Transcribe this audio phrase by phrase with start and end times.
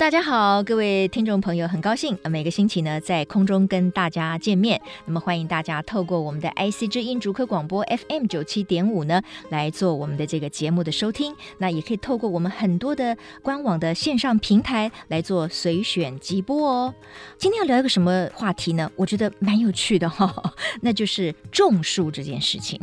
[0.00, 4.80] 大家好，各位听众朋友，很高兴每个星期呢在空中跟大家见面。
[5.04, 9.20] 那么欢迎大家透过我们的 IC 之音竹科广播 FM 九七点五呢
[9.50, 11.36] 来做我们的这个节目的收听。
[11.58, 16.94] 那也可以透过我们很多的官网的线上平台来做随选即播哦。
[17.36, 18.90] 今天要聊一个什么话题呢？
[18.96, 22.80] 我觉得蛮有趣的哈、哦， 那就是种树这件事情。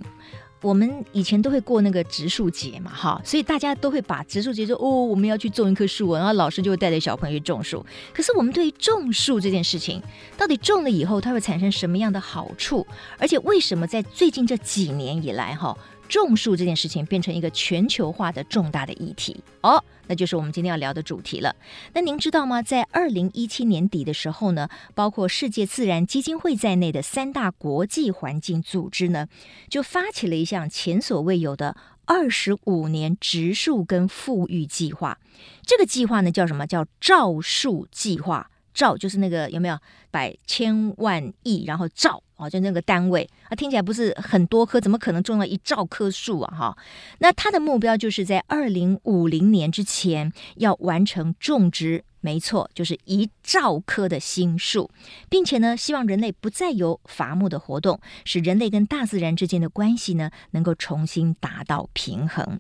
[0.62, 7.86] 我们以前都会过那个植树节嘛，哈，所以大家都会把植树节说哦，我们要去种一棵树，然后老师就会带着小朋友去种树。
[8.14, 10.02] 可是我们对于种树这件事情，
[10.38, 12.86] 到底种了以后它会产生什么样的好处？
[13.18, 15.78] 而且为什么在最近这几年以来，哈？
[16.08, 21.56] 种树这件事情变成一个全球化的重大的议题哦，那就是我们今天要聊的主题了。
[21.94, 22.62] 那您知道吗？
[22.62, 29.28] 在二零一七年底的时候呢，包括世界自然基金会在内的三大国际环境组织呢，
[29.70, 35.20] 就发起了一项前所未有的二十五年植树跟富裕计划。
[35.66, 36.66] 这个计划呢，叫什么？
[36.66, 38.50] 叫照树计划。
[38.74, 39.80] 照就是那个有没有
[40.12, 46.56] 百千万亿，然后照哦，就那个单位啊，听起来不是很多棵，怎么可能种了一兆棵树啊？
[46.56, 46.78] 哈，
[47.20, 54.90] 那它的目标就是在二零五零年之前要完成种植，没错，就是一兆棵的新树，
[55.30, 62.60] 并且呢，希望人类不再有伐木的活动，使人类跟大自然之间的关系呢，能够重新达到平衡。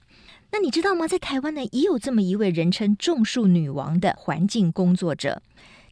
[0.52, 1.08] 那你知道吗？
[1.08, 5.42] 在台湾呢，也有这么一位人称“种树女王”的环境工作者。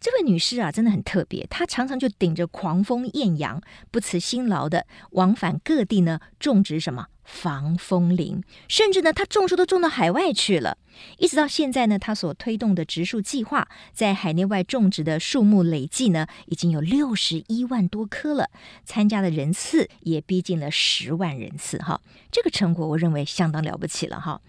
[0.05, 1.47] 这位女士啊，真的很特别。
[1.49, 10.77] 她常常就顶着狂风艳阳，不辞辛劳的往返各地呢，种植什么防风林，甚至呢，她种树都种到海外去了。
[11.17, 18.51] 一直到现在呢，她所推动的植树计划，在海内外种植的树木累计呢，已经有六十一万多棵了，
[18.83, 21.79] 参加的人次也逼近了十万人次。
[21.79, 21.99] 哈，
[22.31, 24.21] 这个成果我认为相当了不起了。
[24.21, 24.39] 哈，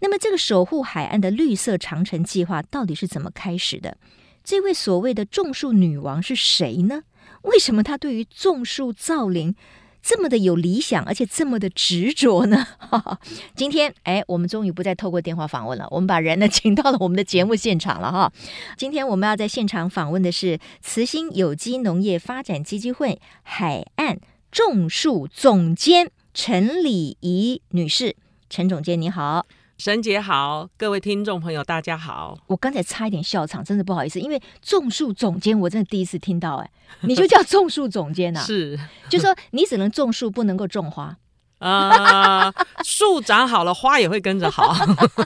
[0.00, 3.96] 那么这个守护海岸的绿色长城计划到底是怎么开始的？
[4.44, 7.02] 这位所谓的种树女王是谁呢？
[7.42, 9.56] 为什么她对于种树造林
[10.02, 12.66] 这么的有理想，而且这么的执着呢？
[13.56, 18.30] 今天，哎，我们终于不再透过电话访问了，我们把人呢 请到了我们的节目现场了哈。
[18.76, 24.20] 今天我们要在现场访问的是慈心有机农业发展基金会海岸
[24.52, 28.14] 种树总监陈礼仪女士，
[28.50, 29.46] 陈总监你好。
[29.76, 32.38] 沈姐好，各位听众朋友大家好。
[32.46, 36.70] 我刚才差一点笑场，真的不好意思，因为种树总监我真的第一次听到，哎，
[37.02, 38.42] 你就叫种树总监呐、啊？
[38.46, 38.78] 是，
[39.10, 41.16] 就说你只能种树，不能够种花
[41.58, 42.52] 啊。
[42.84, 44.74] 树长好了，花也会跟着好。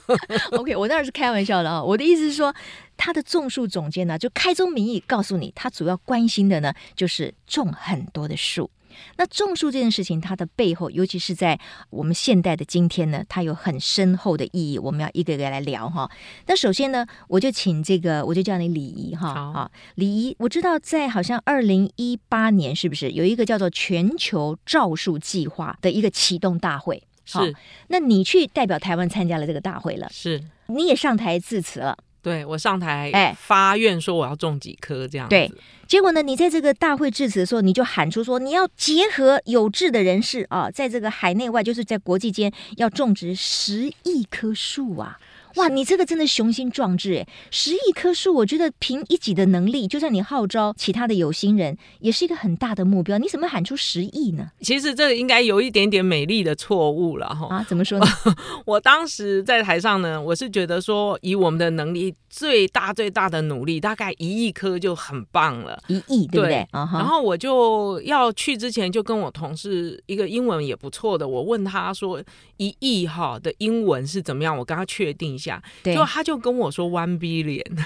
[0.53, 1.83] OK，我当然是开玩笑的啊。
[1.83, 2.53] 我的意思是说，
[2.97, 8.71] 他的种树总监呢，就开宗明义告诉你，他主要关心的呢，就是种很多的树。
[9.17, 11.59] 那种树这件事情，它的背后，尤其是在
[11.91, 14.79] 我们现代的今天呢，它有很深厚的意义。
[14.79, 16.11] 我们要一个一个来聊哈。
[16.47, 19.53] 那首先呢，我就请这个，我就叫你礼仪哈。
[19.53, 27.03] 好，礼仪，我知道在好像二零一八年，是不是有一个叫做全球造树计划的一个启动大会？
[27.25, 27.55] 是。
[27.89, 30.09] 那你去代表台湾参加了这个大会了？
[30.11, 30.43] 是。
[30.67, 31.97] 你也上台致辞了。
[32.29, 35.31] 对，我上台哎发愿说我要种几棵这样子。
[35.31, 35.51] 对，
[35.87, 45.19] 结果呢，你在这个大会致辞的时候，你就喊出说你要结合有志的人士啊，在这个海内外，就是在国际间要种植十亿棵树啊。
[45.59, 47.29] 哇，你这个真的雄心壮志诶！
[47.51, 53.19] 十亿棵树，我觉得凭一己的能力，就算你号召其他的有心人，也是一个很大的目标。
[53.19, 54.51] 你怎么喊出十亿呢？
[54.61, 57.49] 其实这个应该有一点点美丽的错误了哈。
[57.57, 58.07] 啊，怎么说呢？
[58.65, 65.83] 我当时在台上呢，我是觉得说，以我们的能力，最大最大的努力，大概一亿棵就很棒了。
[65.89, 66.49] 一亿，对不对？
[66.49, 66.99] 对 uh-huh.
[66.99, 72.23] 然后我就要去之前，就跟我同事一个英文也不错的，我问他说，
[72.59, 74.57] 一亿哈的英文是怎么样？
[74.57, 75.48] 我跟他确定一下。
[75.83, 77.85] 对，就他就跟我说 one billion，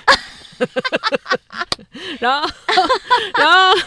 [2.21, 2.49] 然后
[3.39, 3.79] 然后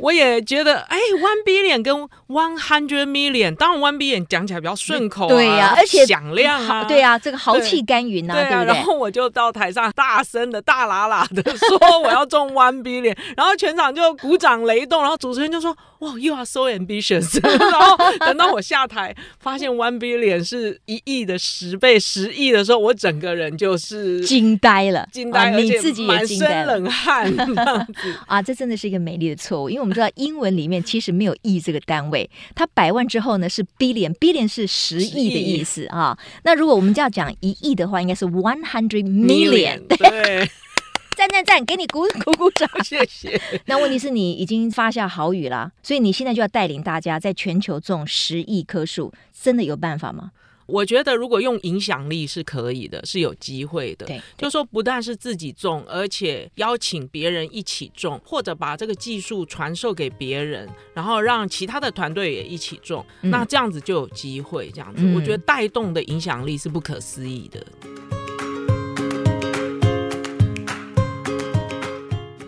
[0.00, 1.94] 我也觉得哎，one billion 跟
[2.28, 15.76] one hundred million，当然 one billion 讲起来比较顺口，啊，对呀，啊，而且响亮啊，对呀，啊，这个豪气干云呐，啊，对，对，对，对，然后我就到台上大声的大喇喇的说我要中 one billion，然后全场就鼓掌雷动，然后主持人就说。
[16.00, 17.38] 哇，You are so ambitious！
[17.44, 27.86] 然后等到我下台，发现 one billion 是一亿的十倍，十亿的时候，我整个人就是惊呆了，惊呆你自己也惊呆了，满身冷汗
[28.26, 28.40] 啊！
[28.40, 36.16] 这真的是一个美丽的错误，因为我们们知道英文里面其实没有亿这个单位，它百万之后呢是 billion，billion 是十亿的意思啊。
[36.44, 39.86] 那如果我们就要讲一亿的话，应该是 one hundred million。
[39.88, 40.48] 对，
[41.16, 43.40] 赞赞赞，给你鼓鼓鼓掌，谢谢。
[43.66, 50.30] 那问题是你已经发下好语了，所以你现在就要带领大家在全球种十亿棵树，真的有办法吗？
[50.70, 54.06] 我觉得如果用影响力是可以的，是有机会的。
[54.06, 64.70] 对，就说不但是自己种，而且邀请别人一起种，或者把这个技术传授给别人，然后让其他的团队也一起种，嗯、那这样子就有机会。
[64.70, 67.64] 这样子，嗯、我觉得带动的影响力是不可思议的。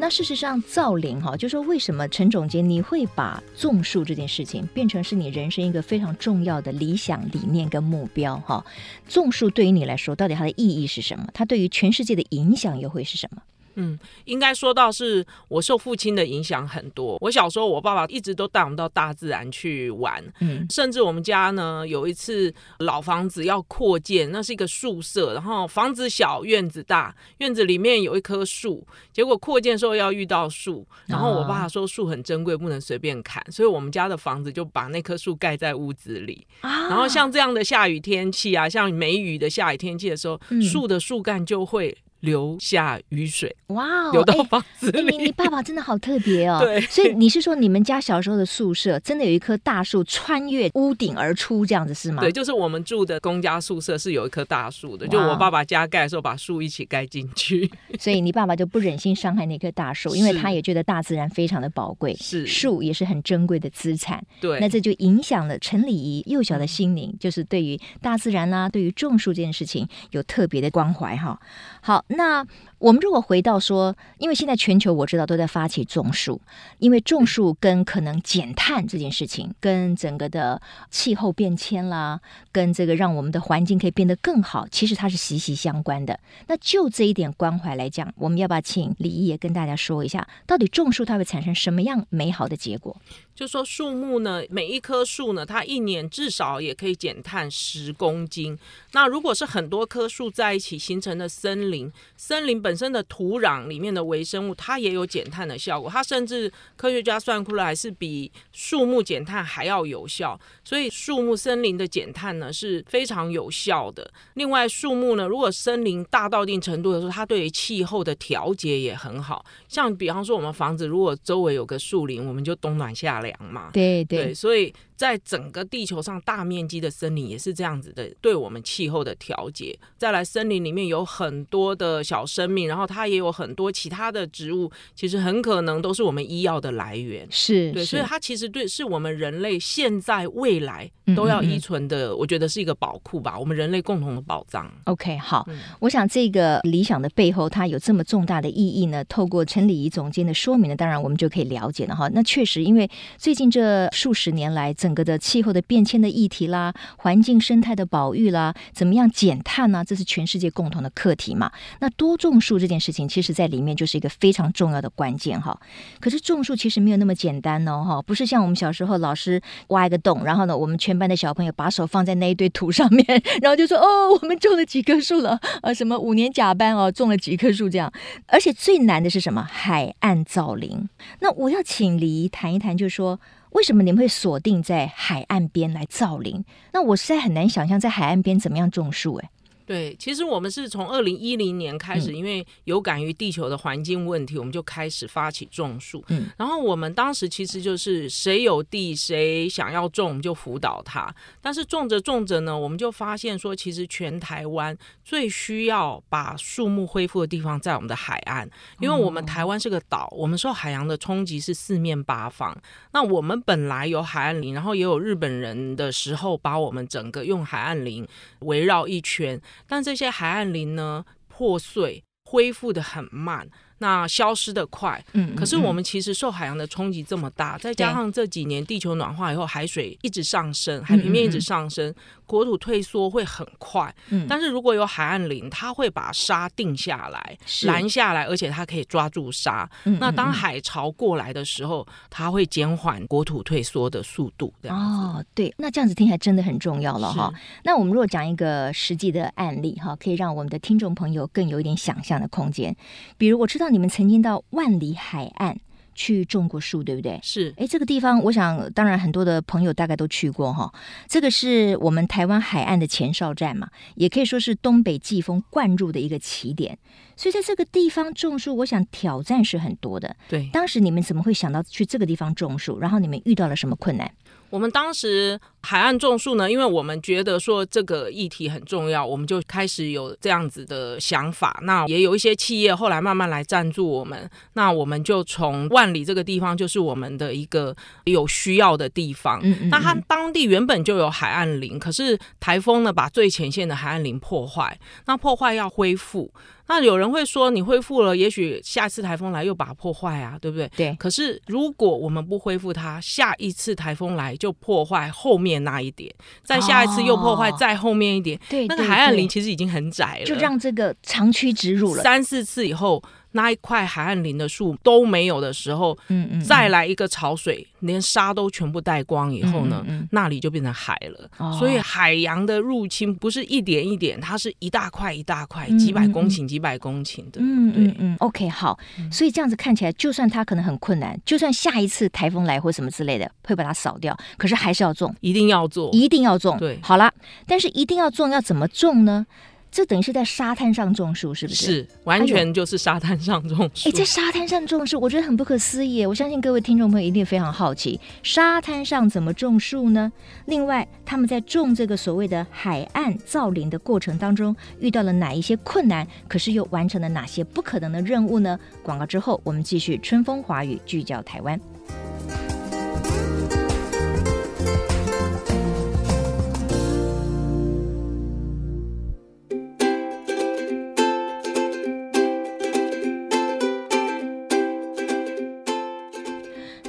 [0.03, 8.67] 那事实上，造林哈，就说为什么陈总监你会把种树这件事情变成是你人生一个非常重要的理想理念跟目标哈？
[9.07, 11.29] 种树对于你来说，到底它的意义是什么？
[11.33, 13.41] 它对于全世界的影响又会是什么？
[13.75, 17.19] 嗯，应该说到是我受父亲的影响很多。
[17.21, 36.47] 我小时候，我爸爸一直都带我们到大自然去玩，嗯，甚至我们家呢有一次老房子要扩建，那是一个宿舍，然后房子小，院子大，院子里面有一棵树，结果扩建的时候要遇到树，然后我爸爸说树很珍贵，不能随便砍，所以我们家的房子就把那棵树盖在屋子里。
[36.61, 41.97] 然后像这样的下雨天气啊，像梅雨的下雨天气的时候，树的树干就会。
[42.23, 45.17] 留下雨水，哇哦，流到房子里。
[45.17, 46.59] 你你爸爸真的好特别哦。
[46.63, 52.23] 对，所以你是说你们家小时候的宿舍真的有一棵大树穿越屋顶而出，这样子是吗？
[52.23, 57.71] 对，就是我们住的公家宿舍是有一棵大树的，就我爸爸加盖的时候把树一起盖进去。
[57.99, 64.25] 所以你爸爸就不忍心伤害那棵大树，因为他也觉得大自然非常的宝贵，是树也是很珍贵的资产。
[64.41, 71.37] 对，那这就影响了陈礼仪幼小的心灵，就是对于大自然啦、啊，对于种树这件事情有特别的关怀哈。
[71.85, 72.47] 好，那。
[72.83, 76.41] 我们如果回到说，因为现在全球我知道都在发起种树，
[76.81, 82.21] 因为种树跟可能减碳这件事情，跟整个的气候变迁啦，
[82.51, 86.19] 跟这个让我们的环境可以变得更好，其实它是息息相关的。
[86.49, 93.01] 那就这一点关怀来讲，我们要不要请李毅也跟大家说一下，到底种树它会产生什么样美好的结果？
[93.33, 98.59] 就说树木呢，每一棵树呢，它一年至少也可以减碳十公斤。
[98.91, 105.91] 那如果是很多棵树在一起形成的森林，森林本身的土壤里面的微生物，它也有减碳的效果。
[105.91, 110.39] 它甚至科学家算出来是比树木减碳还要有效。
[110.65, 114.11] 所以树木森林的减碳呢是非常有效的。
[114.35, 119.45] 另外，树木呢，如果森林大到一定程度的时候，它对于气候的调节也很好。
[119.69, 123.71] 像比方说，我们房子如果周围有个树林，我们就冬暖夏凉嘛。
[123.73, 124.73] 对对，对，所以。
[125.03, 129.77] 在整个地球上，大面积的森林也是这样子的，对我们气候的调节。
[129.99, 137.27] 再来，森林里面有很多的小生命，然后它也有很多其他的植物，其实很可能都是我们医药的来源。
[137.33, 144.73] 是，对，是所以它其实对是我们人类现在未来都要依存的，嗯嗯嗯，我觉得是一个宝库吧，我们人类共同的宝藏。
[144.85, 149.05] OK，好，嗯、我想这个理想的背后，它有这么重大的意义呢。
[149.07, 152.09] 透过陈礼仪总监的说明呢，当然我们就可以了解了哈。
[152.15, 152.89] 那确实，因为
[153.19, 159.83] 最近这数十年来，整整个的气候的变迁的议题啦，环境生态的保育啦，怎么样减碳呢？
[159.83, 161.51] 这是全世界共同的课题嘛。
[161.81, 165.59] 那多种树这件事情，其实在里面就是一个非常重要的关键哈。
[165.99, 173.03] 可是种树其实没有那么简单哦哈，不是像我们小时候老师挖一个洞，然后呢，我们全班的小朋友把手放在那一堆土上面，
[173.41, 177.91] 然后就说哦，我们种了几棵树了，呃，什么五年甲班哦，种了几棵树这样。
[178.27, 179.43] 而且最难的是什么？
[179.43, 180.87] 海岸造林。
[181.21, 183.19] 那我要请礼仪谈一谈，就是说。
[183.53, 186.45] 为什么你们会锁定在海岸边来造林？
[186.73, 189.29] 那我实在很难想象在海岸边怎么样种树诶。
[189.67, 196.05] 对，其实我们是从二零一零年开始，嗯、因为有感于地球的环境问题，我们就开始发起种树。
[196.09, 201.15] 嗯，然后我们当时其实就是谁有地，谁想要种，我们就辅导他。
[201.41, 208.49] 但是种着种着呢，我们就发现说，其实全台湾最需要把树木恢复的地方在我们的海岸，
[208.81, 212.57] 因为我们台湾是个岛，我们受海洋的冲击是四面八方。
[212.93, 218.07] 那我们本来有海岸林，然后也有日本人的时候，把我们整个用海岸林
[218.41, 219.41] 围绕一圈。
[219.67, 223.49] 但这些海岸林呢，破碎，恢复的很慢。
[223.79, 231.95] 那消失的快，嗯，可是我们其实受海洋的冲击这么大，嗯、再加上这几年地球暖化以后，海水一直上升，海平面一直上升，嗯、
[232.33, 233.95] 国土退缩会很快。
[234.09, 239.69] 嗯，但是如果有海岸林，它会把沙定下来、拦下来，而且它可以抓住沙。
[239.85, 244.55] 嗯、那当海潮过来的时候，它会减缓国土退缩的速度。
[244.63, 247.31] 这样哦，对，那这样子听起来真的很重要了哈。
[247.65, 252.75] 那我们如果讲一个实际的案例哈，可以让我们的听众朋友更有一点想象的空间。
[253.19, 253.73] 比如我知道。
[253.73, 255.59] 你们曾经到万里海岸
[255.95, 257.19] 去种过树，对不对？
[257.23, 257.55] 是。
[257.57, 260.73] 哎，这个地方，我想当然很多的朋友大概都去过哈。
[261.09, 266.79] 这个是我们台湾海岸的前哨站嘛，也可以说是东北季风灌入的一个起点。
[267.15, 270.17] 所以在这个地方种树，我想挑战是很多的。
[270.29, 272.79] 对，当时你们怎么会想到去这个地方种树？
[272.79, 274.11] 然后你们遇到了什么困难？
[274.53, 281.59] 我们当时海岸种树呢，因为我们觉得说这个议题很重要，我们就开始有这样子的想法。
[281.63, 289.41] 那也有一些企业后来慢慢来赞助我们，那我们就从万里这个地方就是我们的一个有需要的地方。
[289.43, 289.69] 嗯，嗯嗯。
[289.71, 296.31] 那它当地原本就有海岸林，可是台风呢把最前线的海岸林破坏，那破坏要恢复。
[296.69, 300.71] 那有人会说，你恢复了，也许下次台风来又把它破坏啊，对不对？
[300.77, 300.97] 对。
[300.99, 306.13] 可是如果我们不恢复它，下一次台风来就破坏后面那一点，
[306.45, 312.03] 再下一次又破坏再后面一点，对、哦，那个海岸林其实已经很窄了，就让这个长驱直入了。
[312.03, 313.03] 三四次以后。
[313.33, 321.29] 那一块海岸林的树都没有的时候，嗯嗯，再来一个潮水，连沙都全部带光以后呢，那里就变成海了。
[321.39, 321.57] 哦。
[321.59, 327.41] 所以海洋的入侵不是一点一点，它是一大块一大块，几百公顷几百公顷的。
[327.41, 328.17] 嗯嗯嗯。
[328.21, 328.79] OK，好。
[329.11, 336.59] 所以这样子看起来，就算它可能很困难，就算下一次台风来或什么之类的会把它扫掉，可是还是要种，一定要做，一定要种。
[336.59, 337.13] 对，好了，
[337.47, 339.27] 但是一定要种，要怎么种呢？
[339.73, 341.65] 这等于是在沙滩上种树，是不是？
[341.65, 343.89] 是，完全就是沙滩上种树。
[343.89, 346.05] 哎，在沙滩上种树，我觉得很不可思议。
[346.05, 350.13] 我相信各位听众朋友一定非常好奇，沙滩上怎么种树呢？
[350.45, 356.07] 另外，他们在种这个所谓的海岸造林的过程当中，遇到了哪一些困难？
[356.29, 358.61] 可是又完成了哪些不可能的任务呢？
[358.83, 361.59] 广告之后，我们继续春风华语，聚焦台湾。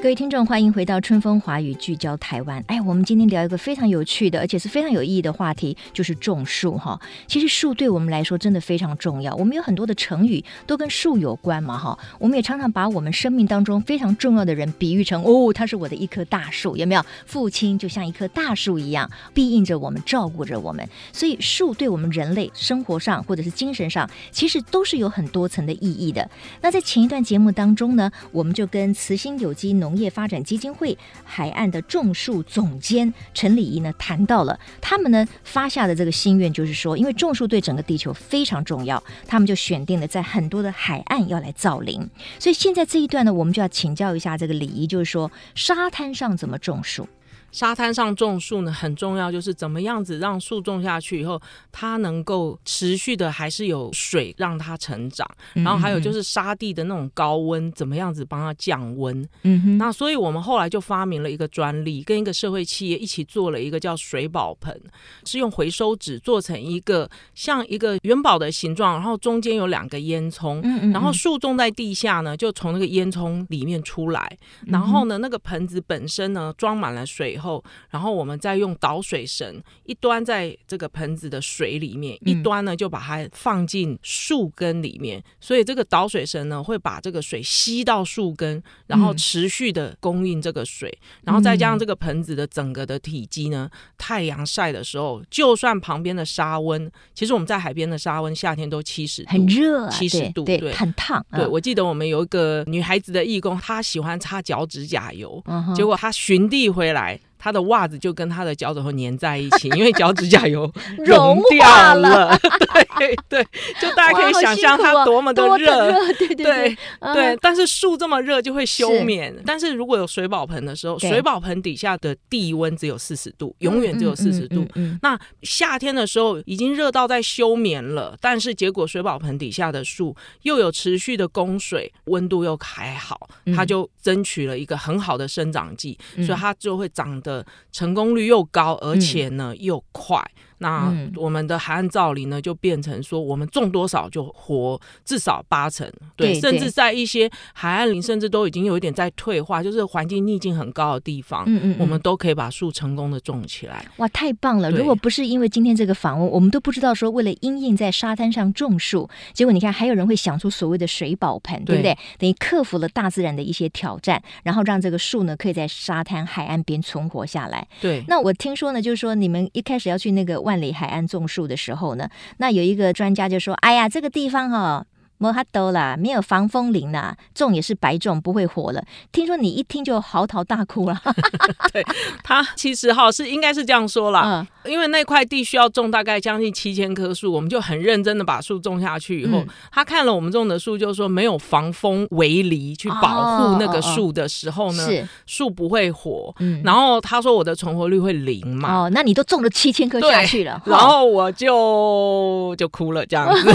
[0.04, 2.62] 各位听众，欢迎回到春风华语，聚焦台湾。
[2.68, 7.00] 哎，我们今天聊一个非常有趣的，而且是非常有意义的话题，就是种树哈。
[7.26, 9.34] 其实树对我们来说真的非常重要。
[9.36, 11.98] 我们有很多的成语都跟树有关嘛哈。
[12.20, 17.06] 我们也常常把我们生命当中非常重要的人比喻成哦，他是我的一棵大树，有没有？
[17.26, 20.86] 父亲就像一棵大树一样，庇荫着我们，照顾着我们。
[21.14, 26.30] 所以树对我们人类生活上或者是精神上，其实都是有很多层的意义的。
[26.60, 42.10] 那在前一段节目当中呢，我们就跟慈心有机农农业发展基金会海岸的种树总监陈礼仪呢谈到了他们呢发下的这个心愿，就是说，因为种树对整个地球非常重要，他们就选定了在很多的海岸要来造林。
[42.40, 47.08] 所以现在这一段呢，我们就要请教一下这个礼仪，就是说沙滩上怎么种树？
[47.54, 51.40] 沙滩上种树呢，很重要，就是怎么样子让树种下去以后，
[51.72, 59.24] 它能够持续的还是有水让它成长，然后还有就是沙地的那种高温，怎么样子帮它降温。
[59.44, 59.78] 嗯哼。
[59.78, 64.76] 那所以我们后来就发明了一个专利，跟一个社会企业一起做了一个叫水宝盆，
[65.24, 70.60] 是用回收纸做成一个像一个元宝的形状，然后中间有两个烟囱，
[70.92, 77.38] 然后树种在地下呢，就从那个烟囱里面出来，然后呢，那个盆子本身呢装满了水。
[77.44, 85.24] 后，然后我们再用导水绳一端在这个盆子的水里面，一端呢就把它放进树根里面。
[85.40, 90.92] 所以这个导水绳呢会把这个水吸到树根，然后持续的供应这个水。
[91.24, 101.24] 然后再加上这个盆子的整个的体积呢，太阳晒的时候，就算旁边的沙温，其实我们在海边的沙温夏天都七十度，很热啊，七十度，对，对，很烫。
[101.32, 105.44] 对，我记得我们有一个女孩子的义工，她喜欢擦脚趾甲油，
[105.76, 107.20] 结果她寻地回来。
[107.44, 112.30] 他的袜子就跟他的脚趾头粘在一起， 因为脚趾甲油融掉了。
[112.30, 112.40] 了
[112.98, 113.44] 对对，
[113.82, 116.78] 就大家可以想象它多么的热，对对对，
[117.14, 117.38] 对。
[117.42, 124.66] 但是树这么热就会休眠，但是如果有水宝盆的时候，水宝盆底下的地温只有四十度，永远只有四十度。
[125.02, 137.33] 那夏天的时候已经热到在休眠了，但是结果水宝盆底下的树又有持续的供水，温度又还好，它就争取了一个很好的生长季，所以它就会长得。
[137.72, 140.20] 成功率又高，而且呢、嗯、又快。
[140.60, 153.86] 那我们的海岸造林呢，就变成说，我们种多少就活至少八成，对，对，甚至在一些海岸林，甚至都已经有一点在退化，就是环境逆境很高的地方，嗯嗯，我们都可以把树成功的种起来。
[153.98, 154.72] 哇，太棒了！
[154.72, 161.98] 如果不是因为今天这个访问，我们都不知道说，为了因应在沙滩上种树，结果你看还有人会想出所谓的水宝盆，对不对？
[162.18, 167.68] 等于克服了大自然的一些挑战，然后让这个树呢可以在沙滩海岸边存活下来。
[167.82, 174.86] 对，那我听说呢，就是说你们一开始要去那个万里海岸种树的时候呢，那有一个专家就说：“哎呀，这个地方哈、
[175.24, 178.84] 摩哈多啦，没有防风林呐，种也是白种，不会活了。
[179.14, 181.02] 听说你一听就嚎啕大哭了。
[181.72, 181.82] 对，
[182.22, 196.36] 他其实哈是应该是这样说啦，嗯，因为那块地需要种大概将近七千棵树，我们就很认真的把树种下去以后，嗯、他看了我们种的树，就是说没有防风围篱去保护那个树的时候呢，是树不会活。
[196.40, 198.74] 嗯，然后他说我的存活率会零嘛。
[198.74, 203.54] 哦，那你都种了七千棵下去了，然后我就就哭了这样子。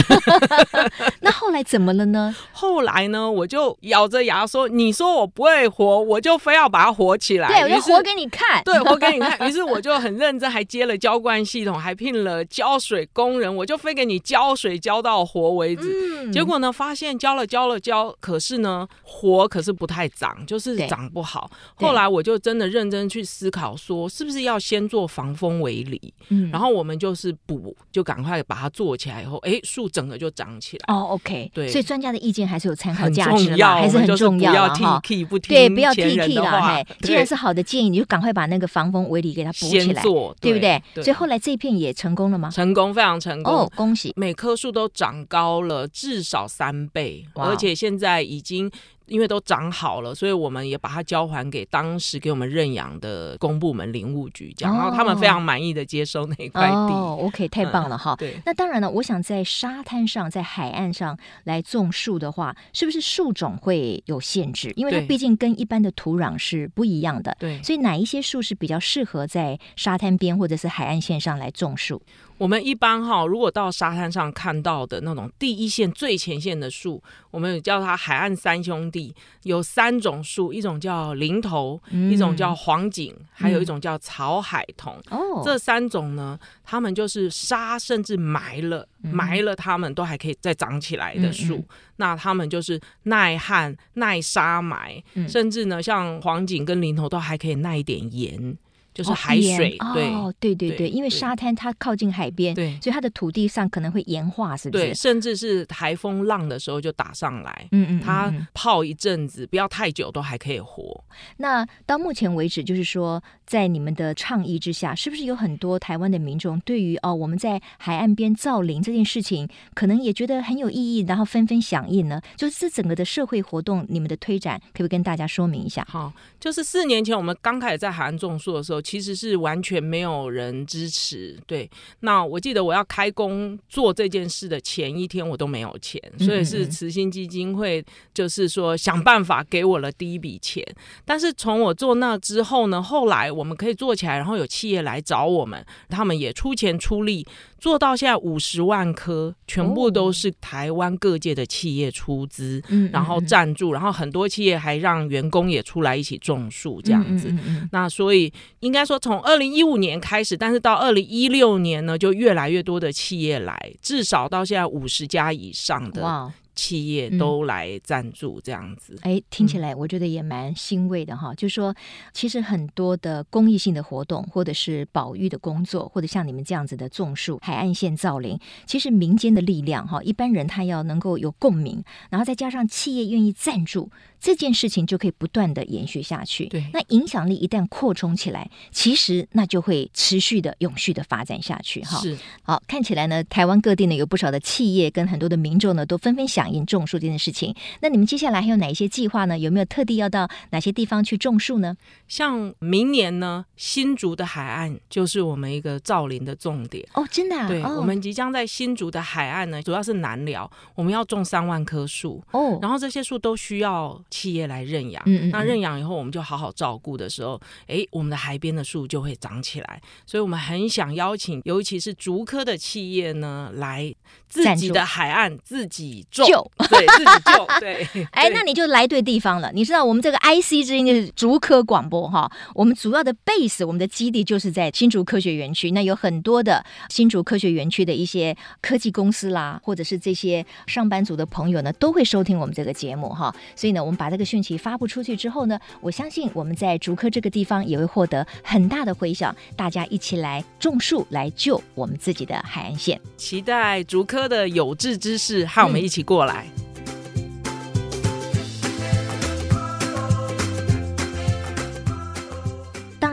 [1.21, 2.35] 那后来怎么了呢？
[2.53, 8.63] 后来呢，我就咬着牙说：“你说我不会活，我就非要把它活起来。”对，我就活给你看。
[8.65, 9.39] 对，活给你看。
[9.49, 16.25] 于是我就很认真，还接了浇灌系统，还聘了浇水工人，我就非给你浇水浇到活为止。
[16.25, 21.51] 嗯、结果呢，发现浇了浇了浇，可是呢，活可是不太长，就是长不好。
[21.75, 30.95] 后来我就真的认真去思考，说是不是要先做防风围篱，嗯，然后我们就是补，就赶快把它做起来以后，哎，树整个就长起来。
[30.95, 35.01] 哦，OK，对，所以专家的意见还是有参考价值还是很重要的哈。
[35.49, 40.03] 对，不要 T K 了，嘿， 既然是好的建议，你就赶快把那个防风围篱给它补起来，
[40.41, 40.83] 对不对？
[41.03, 42.51] 所以后来这一片也成功了吗？
[42.51, 44.13] 成功，非常成功哦，恭喜！
[44.17, 48.71] 每棵树都长高了至少三倍，而且现在已经。
[49.09, 56.75] 因为都长好了，所以我们也把它交还给当时给我们认养的公部门林务局，这样，然后他们非常满意的接收那块地。
[56.75, 58.15] 哦，OK，太棒了哈。
[58.17, 64.73] 对，那当然了，我想在沙滩上、在海岸上来种树的话，是不是树种会有限制？
[64.77, 67.37] 因为它毕竟跟一般的土壤是不一样的。
[67.39, 72.03] 对，所以哪一些树是比较适合在沙滩边或者是海岸线上来种树？
[72.39, 84.95] 我们一般哈，如果到沙滩上看到的那种第一线、最前线的树，我们有叫它海岸三兄弟，有三种树，一种叫林头，嗯、一种叫黄槿，还有一种叫草海桐。
[85.11, 91.65] 哦、嗯，这三种呢，它们就是沙甚至埋了，嗯、埋了它们都还可以再长起来的树。
[91.97, 98.57] 那它们就是耐旱、耐沙埋，嗯、甚至呢，像黄槿跟林头都还可以耐一点盐。
[98.99, 104.87] 就是海水，哦，对，哦、对对对，因为沙滩它靠近海边，对，所以它的土地上可能会盐化，是不是？
[104.87, 111.05] 对，甚至是台风浪的时候就打上来，嗯，嗯嗯，它泡一阵子，不要太久，都还可以活。
[111.37, 122.21] 那到目前为止，就是说，在你们的倡议之下，是不是有很多台湾的民众对于哦我们在海岸边造林这件事情，可能也觉得很有意义，然后纷纷响应呢？
[122.37, 125.87] 就是这整个的社会活动，你们的推展，可不可以跟大家说明一下？
[125.89, 128.79] 好，就是四年前我们刚开始在海岸种树的时候。
[128.81, 131.69] 其实是完全没有人支持，对。
[132.01, 137.85] 那我记得我要开工做这件事的前一天，我都没有钱，所以是慈心基金会，
[138.15, 140.65] 就是说想办法给我了第一笔钱。
[141.05, 147.25] 但是从我做那之后呢，后来我们可以做起来，然后有企业来找我们，他们也出钱出力。
[147.59, 157.29] 做到现在五十万颗，全部都是台湾各界的企业出资，哦、然后赞助，然后很多企业还让员工也出来一起种树，这样子。
[157.31, 166.33] 嗯嗯嗯、那所以应该说，从二零一五年开始，但是到二零一六年呢，就越来越多的企业来，至少到现在五十家以上的。
[166.59, 171.31] 企业都来赞助这样子，哎、嗯，听起来我觉得也蛮欣慰的哈。
[171.31, 171.73] 嗯、就是说，
[172.13, 183.89] 其实很多的公益性的活动，或者是保育的工作，或者像你们这样子的种树、海岸线造林，其实民间的力量哈，一般人他要能够有共鸣，然后再加上企业愿意赞助。
[184.21, 186.47] 这件事情就可以不断的延续下去。
[186.47, 191.81] 对，那影响力一旦扩充起来，其实那就会持续的、永续的发展下去。
[191.83, 192.19] 哈，是。
[192.43, 197.55] 好，看起来呢，台湾各地呢有不少的企业跟很多的民众呢都纷纷响应种树这件事情。
[197.81, 199.39] 那你们接下来还有哪一些计划呢？
[199.39, 201.77] 有没有特地要到哪些地方去种树呢？
[202.09, 206.87] 像明年呢，新竹的海岸就是我们一个造林的重点。
[206.95, 207.47] 哦，真的啊？
[207.47, 212.23] 对，哦、我们即将在新竹的海岸呢，主要是南寮，我们要种三万棵树。
[212.33, 214.03] 哦，然后这些树都需要。
[214.11, 219.81] 企业来认养，嗯嗯嗯，那认养以后，我们就好好照顾的时候，哎，我们的海边的树就会长起来。
[220.07, 223.95] 所以，我们很想邀请，尤其是竹科的企业呢，来
[224.27, 226.27] 自己的海岸自己种，
[226.71, 227.87] 对，自己种， 对。
[228.13, 229.53] 哎，那你就来对地方了。
[229.53, 235.73] 你知道，我们这个 IC 之音就是竹科广播哈，我们主要的 base，我们的基地就是在新竹科学园区。
[235.73, 243.35] 那有很多的新竹科学园区的一些科技公司啦，或者是这些上班族的朋友呢，都会收听我们这个节目哈。
[243.55, 243.98] 所以呢，我们。
[243.99, 249.35] 把这个讯息发布出去之后呢，我相信我们在竹科这个地方也会获得很大的回响。
[249.57, 252.99] 大家一起来种树，来救我们自己的海岸线。
[253.17, 256.47] 期待竹科的有志之士和我们一起过来。
[256.57, 256.68] 嗯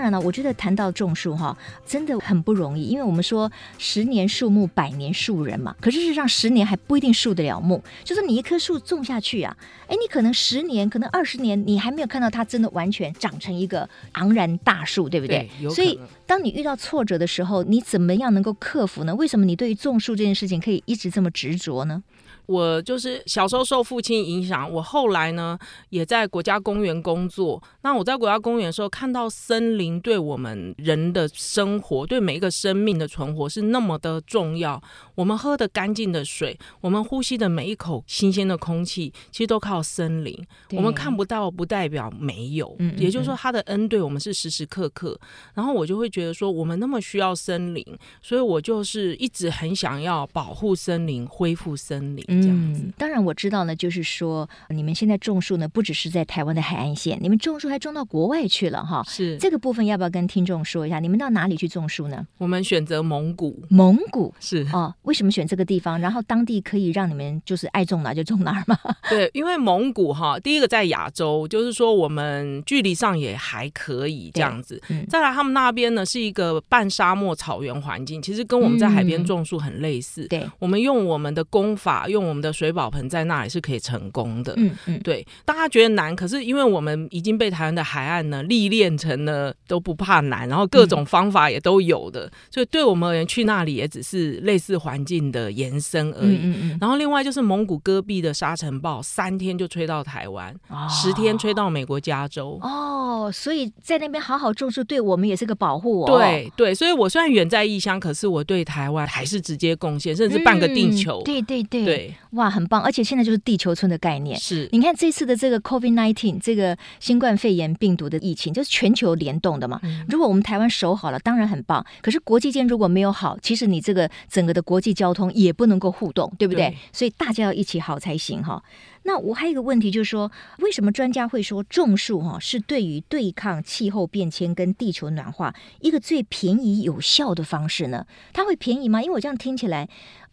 [0.09, 5.75] 呢，我觉得谈到种树哈，真的很不容易，因为我们说十年树木，百年树人嘛。
[5.81, 7.83] 可是事实上，十年还不一定树得了木。
[8.03, 9.55] 就是你一棵树种下去啊，
[9.87, 15.49] 哎，你可能十年，可能二十年，你还没有看到它真的完全长成一个昂然大树，对不对？
[15.59, 19.13] 对，所以，当你遇到挫折的时候，你怎么样能够克服呢？
[19.15, 22.03] 为什么你对于种树这件事情可以一直这么执着呢？
[22.47, 25.57] 我就是小时候受父亲影响，我后来呢
[25.89, 27.61] 也在国家公园工作。
[27.81, 34.81] 那我在国家公园的时候，看到森林对我们人的生活，对每一个生命的存活是那么的重要。
[35.15, 40.37] 我们喝的干净的水，我们呼吸的每一口新鲜的空气，其实都靠森林。
[40.71, 42.75] 我们看不到，不代表没有。
[42.79, 45.17] 嗯，也就是说，他的恩对我们是时时刻刻。
[45.53, 47.85] 然后我就会觉得说，我们那么需要森林，
[48.21, 52.25] 所以我就是一直很想要保护森林，恢复森林。
[52.41, 59.03] 这样子，当然我知道呢，就是说你们现在种树呢，不只是在台湾的海岸线，你们种树还种到国外去了哈。
[59.07, 60.99] 是这个部分要不要跟听众说一下？
[60.99, 62.25] 你们到哪里去种树呢？
[62.37, 63.63] 我们选择蒙古。
[63.69, 65.99] 蒙古是哦，为什么选这个地方？
[65.99, 68.77] 然后当地可以让你们就是爱种哪就种哪儿吗？
[69.09, 74.81] 对，因为蒙古哈，第一个在亚洲，就是说我们距离上也还可以这样子。
[74.89, 80.23] 嗯、再来，他们那边呢是一个半沙漠草原环境，其实跟我们在海边种树很类似。
[80.23, 84.53] 嗯、对，我们用我们的功法，用我们的水宝盆在那里是可以成功的。
[84.57, 96.37] 嗯嗯，对，大家觉得难，可是因为我们已经被台湾的海岸呢历练成了都不怕难，然后各种方法也都有的，嗯、所以对我们而言去那里也只是类似环境的延伸而已。
[96.37, 102.57] 嗯嗯嗯，然后另外就是蒙古戈壁的沙尘暴，三天就吹到台湾，哦、十天吹到美国加州。
[102.61, 106.17] 哦，所以在那边好好种树，对我们也是个保护哦。
[106.17, 111.21] 对对，所以我虽然远在异乡，可是我对台湾还是直接贡献，甚至半个地球。
[111.25, 111.95] 对对对对。
[111.97, 112.81] 对哇，很棒！
[112.81, 114.37] 而且现在就是地球村的概念。
[114.37, 119.64] 是，你看这次的这个 COVID-19 这个新冠肺炎病毒的疫情，就是全球联动的
[120.07, 121.85] 如果我们台湾守好了，当然很棒。
[122.01, 126.69] 可是国际间如果没有好，其实你这个整个的国际交通也不能够互动，对不对？
[126.69, 128.63] 对，所以大家要一起好才行哈。
[129.03, 138.05] 那我还有一个问题，就是说，为什么专家会说种树哈是对于对抗气候变迁跟地球暖化一个最便宜有效的方式呢？
[138.33, 139.01] 它会便宜吗？
[139.01, 139.87] 因为我这样听起来。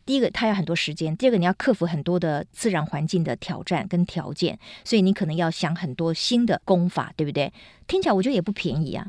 [0.04, 7.52] 第一个，它要很多时间；第二个，你要克服很多的自然环境的挑战跟条件，所以你可能要想很多新的功法，对不对？
[7.86, 9.06] 听起来我觉得也不便宜啊。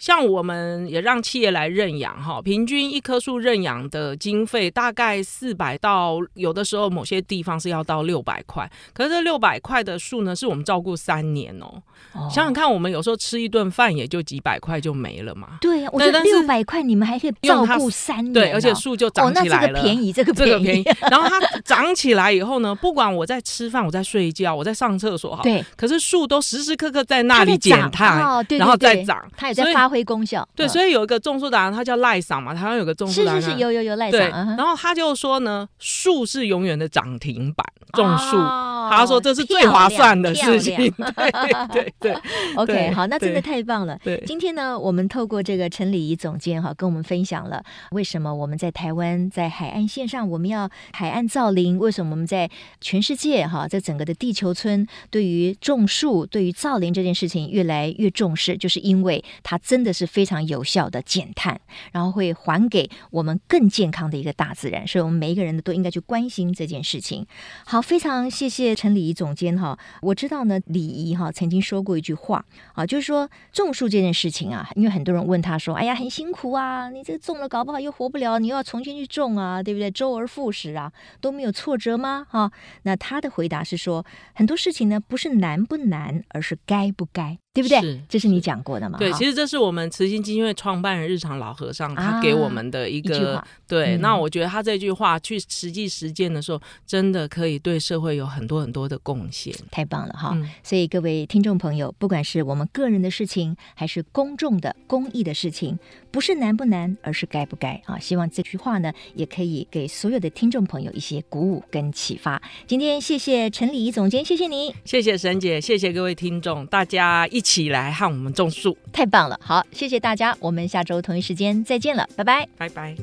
[0.00, 11.66] 像我们也让企业来认养哈，平均一棵树认养的经费大概四百到有的时候某些地方是要到六百块，可是这六百块的树呢，是我们照顾三年哦。
[12.14, 15.58] 哦想想看，我们有时候吃一顿饭也就几百块就没了嘛。
[15.60, 19.68] 对呀，我觉得六百块你们还可以照顾三年，对，而且树就长起来了。
[19.68, 20.50] 哦，那这个便宜，这个便宜。
[20.50, 20.84] 这个便宜。
[21.10, 29.89] 然后它长起来以后呢，不管我在吃饭，我在睡觉，我在上厕所哈，对，可是树都时时刻刻在那里减碳，哦、对对对，然后再长，它也在发。
[29.90, 34.20] 发挥功效对，所以有一个种树达人，他叫赖桑嘛，台湾有个种树达人，是是是，有有有赖桑。
[34.56, 40.76] 然后他就说呢，树是永远的涨停板，种树，他说这是最划算的事情。
[40.96, 42.16] 对对对，
[42.54, 43.98] OK，好，那真的太棒了。
[44.04, 52.48] 对，今天呢，我们透过这个陈礼仪总监哈，跟我们分享了为什么我们在台湾在海岸线上我们要海岸造林，为什么我们在
[52.80, 59.79] 全世界哈，在整个的地球村对于种树、对于造林这件事情越来越重视，就是因为它真。
[59.80, 61.58] 真的是非常有效的减碳，
[61.90, 67.26] 然后会还给我们更健康的一个大自然，所以我们每一个人呢都应该去关心这件事情。
[67.64, 69.78] 好，非常谢谢陈礼仪总监哈。
[70.02, 79.90] 我知道呢，礼仪哈曾经说过一句话啊，就是说种树这件事情啊，因为很多人问他说：“哎呀，很辛苦啊，你这个种了搞不好又活不了，你又要重新去种啊，对不对？
[79.90, 87.38] 周而复始啊，都没有挫折吗？”哈，那他的回答是说，很多事情呢不是难不难，而是该不该。
[87.52, 87.80] 对不对？
[87.80, 88.96] 是，这是你讲过的嘛？
[88.98, 93.42] 对，其实这是我们慈心基金会创办人日常老和尚他给我们的一个。
[93.66, 99.52] 对，嗯、那我觉得他这句话去实际实践的时候，真的可以对社会有很多很多的贡献。
[99.70, 100.30] 太棒了哈！
[100.34, 105.78] 嗯、所以各位听众朋友，不管是我们个人的事情，还是公众的公益的事情，
[106.10, 107.98] 不是难不难，而是该不该啊！
[107.98, 112.40] 希望这句话呢，也可以给所有的听众朋友一些鼓舞跟启发。
[112.68, 117.40] 今天谢谢陈礼仪总监，谢谢你，谢谢沈姐，谢谢各位听众，大家一。
[117.40, 119.40] 一起来和我们种树，太棒了！
[119.42, 122.94] 好，谢谢大家，我们下周同一时间再见了，拜拜，拜拜。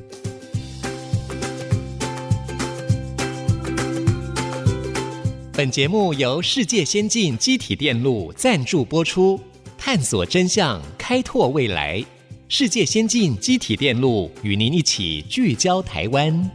[5.51, 9.41] 本节目由世界先进机体电路赞助播出，
[9.75, 12.05] 探索真相，开拓未来。
[12.49, 16.49] 世界先进机体电路与您一起聚焦台湾。